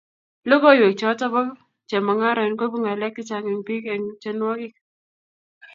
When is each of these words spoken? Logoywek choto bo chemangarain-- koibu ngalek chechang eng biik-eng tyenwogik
Logoywek 0.49 0.95
choto 1.01 1.25
bo 1.33 1.41
chemangarain-- 1.89 2.57
koibu 2.59 2.77
ngalek 2.81 3.13
chechang 3.17 3.45
eng 3.51 3.63
biik-eng 3.65 4.05
tyenwogik 4.21 4.73